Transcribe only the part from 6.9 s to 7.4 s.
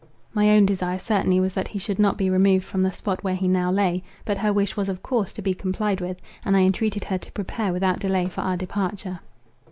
her to